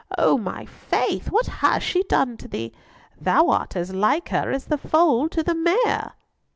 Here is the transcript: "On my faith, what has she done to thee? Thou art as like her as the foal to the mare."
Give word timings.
"On 0.17 0.41
my 0.43 0.65
faith, 0.65 1.29
what 1.29 1.45
has 1.45 1.83
she 1.83 2.01
done 2.01 2.35
to 2.37 2.47
thee? 2.47 2.73
Thou 3.19 3.49
art 3.49 3.75
as 3.75 3.93
like 3.93 4.29
her 4.29 4.49
as 4.51 4.65
the 4.65 4.79
foal 4.79 5.29
to 5.29 5.43
the 5.43 5.53
mare." 5.53 6.13